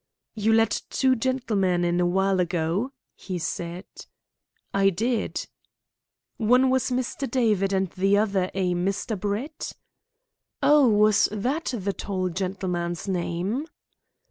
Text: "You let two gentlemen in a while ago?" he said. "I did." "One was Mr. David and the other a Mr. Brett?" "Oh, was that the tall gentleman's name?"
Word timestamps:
"You 0.33 0.51
let 0.51 0.81
two 0.89 1.15
gentlemen 1.15 1.85
in 1.85 1.99
a 1.99 2.07
while 2.07 2.39
ago?" 2.39 2.91
he 3.13 3.37
said. 3.37 3.85
"I 4.73 4.89
did." 4.89 5.45
"One 6.37 6.71
was 6.71 6.89
Mr. 6.89 7.29
David 7.29 7.71
and 7.71 7.91
the 7.91 8.17
other 8.17 8.49
a 8.55 8.73
Mr. 8.73 9.15
Brett?" 9.15 9.73
"Oh, 10.63 10.87
was 10.89 11.29
that 11.31 11.75
the 11.77 11.93
tall 11.93 12.29
gentleman's 12.29 13.07
name?" 13.07 13.67